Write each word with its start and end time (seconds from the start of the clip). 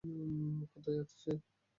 কোথায় 0.71 0.97
আছে 1.01 1.15
সে? 1.23 1.31